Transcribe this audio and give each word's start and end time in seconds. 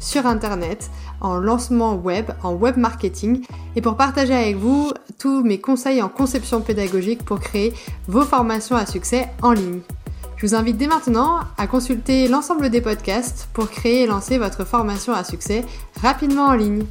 sur 0.00 0.26
Internet, 0.26 0.90
en 1.20 1.36
lancement 1.36 1.94
web, 1.94 2.30
en 2.42 2.52
web 2.52 2.76
marketing 2.76 3.44
et 3.74 3.80
pour 3.80 3.96
partager 3.96 4.34
avec 4.34 4.56
vous 4.56 4.92
tous 5.18 5.42
mes 5.42 5.60
conseils 5.60 6.02
en 6.02 6.08
conception 6.08 6.60
pédagogique 6.60 7.24
pour 7.24 7.40
créer 7.40 7.72
vos 8.08 8.22
formations 8.22 8.76
à 8.76 8.86
succès 8.86 9.28
en 9.42 9.52
ligne. 9.52 9.80
Je 10.36 10.46
vous 10.46 10.54
invite 10.54 10.76
dès 10.76 10.86
maintenant 10.86 11.40
à 11.56 11.66
consulter 11.66 12.28
l'ensemble 12.28 12.68
des 12.68 12.82
podcasts 12.82 13.48
pour 13.54 13.70
créer 13.70 14.02
et 14.02 14.06
lancer 14.06 14.36
votre 14.36 14.66
formation 14.66 15.14
à 15.14 15.24
succès 15.24 15.64
rapidement 16.02 16.48
en 16.48 16.54
ligne. 16.54 16.84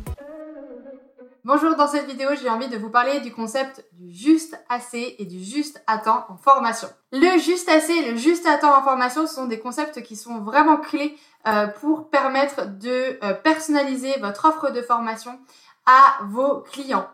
Bonjour, 1.45 1.75
dans 1.75 1.87
cette 1.87 2.07
vidéo, 2.07 2.29
j'ai 2.41 2.49
envie 2.49 2.69
de 2.69 2.77
vous 2.77 2.89
parler 2.89 3.19
du 3.19 3.31
concept 3.31 3.85
du 3.91 4.11
juste 4.11 4.59
assez 4.67 5.15
et 5.19 5.25
du 5.25 5.43
juste 5.43 5.79
à 5.85 5.99
temps 5.99 6.25
en 6.27 6.37
formation. 6.37 6.87
Le 7.11 7.37
juste 7.37 7.69
assez 7.69 7.93
et 7.93 8.11
le 8.13 8.17
juste 8.17 8.47
à 8.47 8.57
temps 8.57 8.75
en 8.75 8.81
formation 8.81 9.27
sont 9.27 9.45
des 9.45 9.59
concepts 9.59 10.01
qui 10.01 10.15
sont 10.15 10.39
vraiment 10.39 10.77
clés 10.77 11.15
euh, 11.47 11.67
pour 11.67 12.09
permettre 12.09 12.65
de 12.65 13.19
euh, 13.23 13.35
personnaliser 13.35 14.17
votre 14.21 14.45
offre 14.45 14.71
de 14.71 14.81
formation 14.81 15.39
à 15.85 16.17
vos 16.23 16.61
clients. 16.61 17.07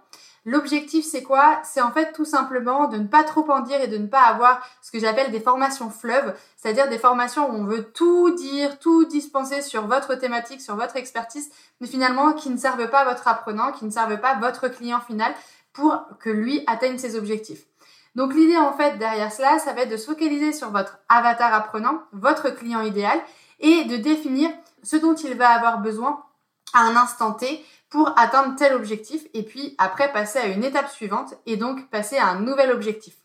L'objectif, 0.43 1.05
c'est 1.05 1.21
quoi? 1.21 1.61
C'est 1.63 1.81
en 1.81 1.91
fait 1.91 2.13
tout 2.13 2.25
simplement 2.25 2.87
de 2.87 2.97
ne 2.97 3.07
pas 3.07 3.23
trop 3.23 3.47
en 3.51 3.59
dire 3.59 3.79
et 3.79 3.87
de 3.87 3.99
ne 3.99 4.07
pas 4.07 4.23
avoir 4.23 4.65
ce 4.81 4.89
que 4.89 4.99
j'appelle 4.99 5.29
des 5.29 5.39
formations 5.39 5.91
fleuves, 5.91 6.33
c'est-à-dire 6.57 6.89
des 6.89 6.97
formations 6.97 7.51
où 7.51 7.53
on 7.53 7.65
veut 7.65 7.83
tout 7.83 8.31
dire, 8.31 8.79
tout 8.79 9.05
dispenser 9.05 9.61
sur 9.61 9.85
votre 9.85 10.15
thématique, 10.15 10.59
sur 10.59 10.75
votre 10.75 10.95
expertise, 10.95 11.51
mais 11.79 11.85
finalement 11.85 12.33
qui 12.33 12.49
ne 12.49 12.57
servent 12.57 12.89
pas 12.89 13.05
votre 13.05 13.27
apprenant, 13.27 13.71
qui 13.71 13.85
ne 13.85 13.91
servent 13.91 14.19
pas 14.19 14.35
votre 14.35 14.67
client 14.67 14.99
final 14.99 15.31
pour 15.73 16.05
que 16.19 16.31
lui 16.31 16.63
atteigne 16.65 16.97
ses 16.97 17.15
objectifs. 17.15 17.65
Donc 18.15 18.33
l'idée 18.33 18.57
en 18.57 18.73
fait 18.73 18.97
derrière 18.97 19.31
cela, 19.31 19.59
ça 19.59 19.73
va 19.73 19.81
être 19.81 19.91
de 19.91 19.97
se 19.97 20.07
focaliser 20.07 20.53
sur 20.53 20.71
votre 20.71 20.97
avatar 21.07 21.53
apprenant, 21.53 22.01
votre 22.13 22.49
client 22.49 22.81
idéal, 22.81 23.19
et 23.59 23.85
de 23.85 23.95
définir 23.95 24.49
ce 24.81 24.95
dont 24.95 25.13
il 25.13 25.37
va 25.37 25.49
avoir 25.49 25.81
besoin 25.81 26.23
à 26.73 26.81
un 26.81 26.95
instant 26.95 27.33
T 27.33 27.63
pour 27.89 28.13
atteindre 28.17 28.55
tel 28.55 28.73
objectif 28.73 29.23
et 29.33 29.43
puis 29.43 29.75
après 29.77 30.11
passer 30.11 30.39
à 30.39 30.47
une 30.47 30.63
étape 30.63 30.89
suivante 30.89 31.35
et 31.45 31.57
donc 31.57 31.89
passer 31.89 32.17
à 32.17 32.27
un 32.27 32.39
nouvel 32.39 32.71
objectif. 32.71 33.15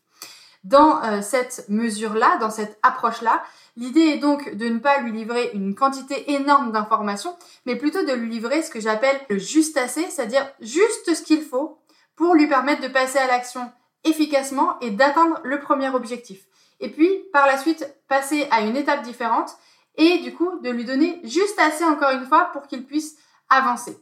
Dans 0.63 1.01
euh, 1.03 1.21
cette 1.21 1.65
mesure-là, 1.69 2.37
dans 2.37 2.49
cette 2.49 2.77
approche-là, 2.83 3.41
l'idée 3.77 4.01
est 4.01 4.17
donc 4.17 4.53
de 4.55 4.67
ne 4.67 4.79
pas 4.79 4.99
lui 4.99 5.13
livrer 5.13 5.51
une 5.53 5.75
quantité 5.75 6.33
énorme 6.33 6.73
d'informations, 6.73 7.37
mais 7.65 7.77
plutôt 7.77 8.03
de 8.03 8.11
lui 8.11 8.29
livrer 8.29 8.61
ce 8.61 8.69
que 8.69 8.81
j'appelle 8.81 9.17
le 9.29 9.37
juste 9.37 9.77
assez, 9.77 10.09
c'est-à-dire 10.09 10.45
juste 10.59 11.13
ce 11.13 11.21
qu'il 11.21 11.41
faut 11.41 11.79
pour 12.17 12.33
lui 12.33 12.47
permettre 12.47 12.81
de 12.81 12.89
passer 12.89 13.19
à 13.19 13.27
l'action 13.27 13.71
efficacement 14.03 14.77
et 14.81 14.91
d'atteindre 14.91 15.39
le 15.43 15.59
premier 15.59 15.89
objectif. 15.89 16.41
Et 16.79 16.89
puis, 16.89 17.09
par 17.31 17.47
la 17.47 17.57
suite, 17.57 17.87
passer 18.07 18.47
à 18.51 18.61
une 18.61 18.75
étape 18.75 19.03
différente 19.03 19.55
et 19.95 20.19
du 20.19 20.33
coup, 20.33 20.59
de 20.59 20.69
lui 20.69 20.85
donner 20.85 21.19
juste 21.23 21.59
assez 21.59 21.83
encore 21.83 22.11
une 22.11 22.25
fois 22.25 22.49
pour 22.53 22.67
qu'il 22.67 22.85
puisse 22.85 23.17
avancer. 23.49 23.97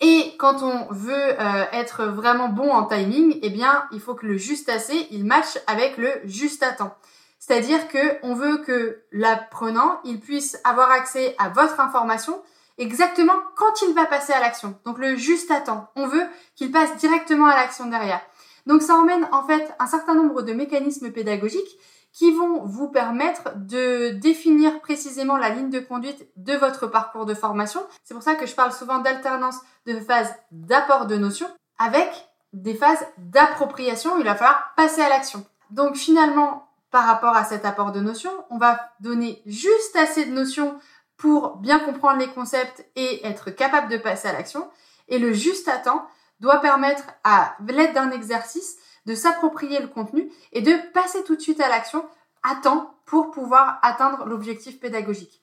Et 0.00 0.34
quand 0.38 0.62
on 0.62 0.92
veut 0.92 1.40
euh, 1.40 1.64
être 1.72 2.04
vraiment 2.04 2.48
bon 2.48 2.70
en 2.70 2.84
timing, 2.84 3.38
eh 3.42 3.50
bien, 3.50 3.86
il 3.92 4.00
faut 4.00 4.14
que 4.14 4.26
le 4.26 4.36
juste 4.36 4.68
assez, 4.68 5.06
il 5.10 5.24
matche 5.24 5.58
avec 5.66 5.96
le 5.96 6.10
juste 6.24 6.62
à 6.62 6.72
temps. 6.72 6.94
C'est-à-dire 7.38 7.88
que 7.88 8.18
on 8.22 8.34
veut 8.34 8.58
que 8.58 9.02
l'apprenant, 9.12 10.00
il 10.04 10.18
puisse 10.18 10.58
avoir 10.64 10.90
accès 10.90 11.34
à 11.38 11.48
votre 11.48 11.78
information 11.80 12.42
exactement 12.78 13.34
quand 13.56 13.82
il 13.82 13.94
va 13.94 14.06
passer 14.06 14.32
à 14.32 14.40
l'action. 14.40 14.78
Donc 14.84 14.98
le 14.98 15.16
juste 15.16 15.50
à 15.50 15.60
temps. 15.60 15.88
On 15.96 16.06
veut 16.06 16.26
qu'il 16.56 16.70
passe 16.70 16.96
directement 16.96 17.46
à 17.46 17.54
l'action 17.54 17.86
derrière. 17.86 18.22
Donc 18.66 18.82
ça 18.82 18.94
emmène 18.94 19.28
en 19.30 19.46
fait 19.46 19.74
un 19.78 19.86
certain 19.86 20.14
nombre 20.14 20.42
de 20.42 20.52
mécanismes 20.52 21.12
pédagogiques 21.12 21.78
qui 22.14 22.30
vont 22.30 22.64
vous 22.64 22.88
permettre 22.88 23.50
de 23.56 24.10
définir 24.10 24.80
précisément 24.80 25.36
la 25.36 25.50
ligne 25.50 25.68
de 25.68 25.80
conduite 25.80 26.28
de 26.36 26.54
votre 26.54 26.86
parcours 26.86 27.26
de 27.26 27.34
formation. 27.34 27.84
C'est 28.04 28.14
pour 28.14 28.22
ça 28.22 28.36
que 28.36 28.46
je 28.46 28.54
parle 28.54 28.72
souvent 28.72 28.98
d'alternance 28.98 29.58
de 29.86 29.98
phases 29.98 30.32
d'apport 30.52 31.06
de 31.06 31.16
notions 31.16 31.48
avec 31.76 32.08
des 32.52 32.74
phases 32.74 33.04
d'appropriation. 33.18 34.16
Il 34.18 34.24
va 34.24 34.36
falloir 34.36 34.72
passer 34.76 35.02
à 35.02 35.08
l'action. 35.08 35.44
Donc 35.70 35.96
finalement, 35.96 36.68
par 36.92 37.04
rapport 37.04 37.36
à 37.36 37.42
cet 37.42 37.64
apport 37.64 37.90
de 37.90 38.00
notions, 38.00 38.32
on 38.48 38.58
va 38.58 38.92
donner 39.00 39.42
juste 39.44 39.96
assez 39.96 40.24
de 40.24 40.32
notions 40.32 40.78
pour 41.16 41.56
bien 41.56 41.80
comprendre 41.80 42.20
les 42.20 42.28
concepts 42.28 42.86
et 42.94 43.26
être 43.26 43.50
capable 43.50 43.90
de 43.90 43.96
passer 43.96 44.28
à 44.28 44.32
l'action. 44.32 44.70
Et 45.08 45.18
le 45.18 45.32
juste 45.32 45.66
à 45.66 45.78
temps 45.78 46.06
doit 46.38 46.60
permettre, 46.60 47.02
à 47.24 47.56
l'aide 47.66 47.92
d'un 47.92 48.12
exercice, 48.12 48.76
de 49.06 49.14
s'approprier 49.14 49.80
le 49.80 49.88
contenu 49.88 50.30
et 50.52 50.62
de 50.62 50.74
passer 50.92 51.22
tout 51.24 51.36
de 51.36 51.40
suite 51.40 51.60
à 51.60 51.68
l'action 51.68 52.04
à 52.42 52.56
temps 52.56 52.94
pour 53.06 53.30
pouvoir 53.30 53.78
atteindre 53.82 54.24
l'objectif 54.26 54.80
pédagogique. 54.80 55.40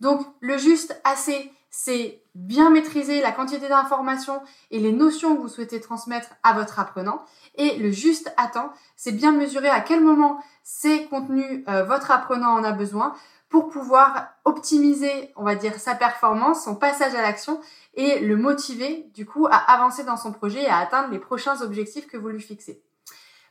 Donc 0.00 0.26
le 0.40 0.58
juste 0.58 1.00
assez, 1.04 1.52
c'est 1.70 2.22
bien 2.34 2.70
maîtriser 2.70 3.20
la 3.20 3.32
quantité 3.32 3.68
d'informations 3.68 4.42
et 4.70 4.78
les 4.78 4.92
notions 4.92 5.36
que 5.36 5.42
vous 5.42 5.48
souhaitez 5.48 5.80
transmettre 5.80 6.28
à 6.42 6.52
votre 6.52 6.78
apprenant. 6.78 7.24
Et 7.56 7.78
le 7.78 7.90
juste 7.90 8.32
à 8.36 8.48
temps, 8.48 8.72
c'est 8.96 9.12
bien 9.12 9.32
mesurer 9.32 9.68
à 9.68 9.80
quel 9.80 10.00
moment 10.00 10.40
ces 10.62 11.06
contenus 11.06 11.64
euh, 11.68 11.84
votre 11.84 12.10
apprenant 12.10 12.50
en 12.50 12.64
a 12.64 12.72
besoin 12.72 13.14
pour 13.48 13.68
pouvoir 13.68 14.28
optimiser, 14.44 15.32
on 15.36 15.44
va 15.44 15.54
dire, 15.54 15.78
sa 15.78 15.94
performance, 15.94 16.64
son 16.64 16.74
passage 16.74 17.14
à 17.14 17.22
l'action 17.22 17.60
et 17.94 18.18
le 18.18 18.36
motiver 18.36 19.08
du 19.14 19.26
coup 19.26 19.46
à 19.46 19.56
avancer 19.56 20.02
dans 20.02 20.16
son 20.16 20.32
projet 20.32 20.62
et 20.62 20.68
à 20.68 20.78
atteindre 20.78 21.10
les 21.10 21.20
prochains 21.20 21.60
objectifs 21.60 22.08
que 22.08 22.16
vous 22.16 22.28
lui 22.28 22.40
fixez. 22.40 22.82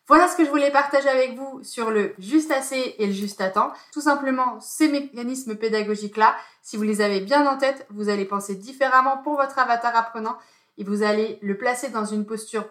Voilà 0.07 0.27
ce 0.27 0.35
que 0.35 0.43
je 0.43 0.49
voulais 0.49 0.71
partager 0.71 1.07
avec 1.07 1.37
vous 1.37 1.63
sur 1.63 1.89
le 1.89 2.13
juste 2.19 2.51
assez 2.51 2.95
et 2.97 3.07
le 3.07 3.13
juste 3.13 3.39
à 3.39 3.49
temps. 3.49 3.71
Tout 3.93 4.01
simplement, 4.01 4.59
ces 4.59 4.89
mécanismes 4.89 5.55
pédagogiques-là, 5.55 6.35
si 6.61 6.75
vous 6.75 6.83
les 6.83 6.99
avez 6.99 7.21
bien 7.21 7.47
en 7.47 7.57
tête, 7.57 7.87
vous 7.89 8.09
allez 8.09 8.25
penser 8.25 8.55
différemment 8.55 9.17
pour 9.17 9.37
votre 9.37 9.59
avatar 9.59 9.95
apprenant 9.95 10.37
et 10.77 10.83
vous 10.83 11.03
allez 11.03 11.39
le 11.41 11.57
placer 11.57 11.89
dans 11.89 12.03
une 12.03 12.25
posture 12.25 12.65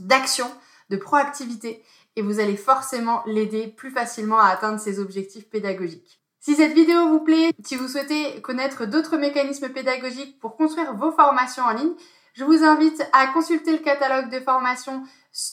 d'action, 0.00 0.50
de 0.90 0.96
proactivité 0.96 1.84
et 2.16 2.22
vous 2.22 2.40
allez 2.40 2.56
forcément 2.56 3.22
l'aider 3.26 3.68
plus 3.68 3.90
facilement 3.90 4.40
à 4.40 4.48
atteindre 4.48 4.80
ses 4.80 4.98
objectifs 4.98 5.48
pédagogiques. 5.48 6.20
Si 6.40 6.56
cette 6.56 6.74
vidéo 6.74 7.08
vous 7.08 7.20
plaît, 7.20 7.52
si 7.64 7.76
vous 7.76 7.88
souhaitez 7.88 8.42
connaître 8.42 8.84
d'autres 8.84 9.16
mécanismes 9.16 9.70
pédagogiques 9.70 10.38
pour 10.40 10.56
construire 10.56 10.94
vos 10.94 11.12
formations 11.12 11.62
en 11.62 11.72
ligne, 11.72 11.94
je 12.34 12.44
vous 12.44 12.64
invite 12.64 13.04
à 13.12 13.28
consulter 13.28 13.72
le 13.72 13.78
catalogue 13.78 14.30
de 14.30 14.40
formations 14.40 15.02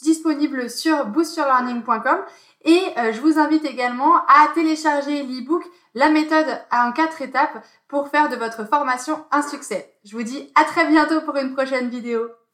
disponible 0.02 0.70
sur 0.70 1.06
boostyourlearning.com 1.08 2.20
et 2.64 2.82
euh, 2.98 3.12
je 3.14 3.22
vous 3.22 3.40
invite 3.40 3.66
également 3.66 4.18
à 4.18 4.50
télécharger 4.54 5.24
l'ebook 5.24 5.64
La 5.94 6.10
méthode 6.10 6.62
en 6.72 6.92
quatre 6.92 7.22
étapes 7.22 7.66
pour 7.88 8.10
faire 8.10 8.30
de 8.30 8.36
votre 8.36 8.68
formation 8.68 9.26
un 9.32 9.42
succès. 9.42 9.94
Je 10.06 10.16
vous 10.16 10.24
dis 10.24 10.52
à 10.56 10.64
très 10.64 10.88
bientôt 10.88 11.22
pour 11.22 11.36
une 11.38 11.54
prochaine 11.54 11.90
vidéo. 11.90 12.30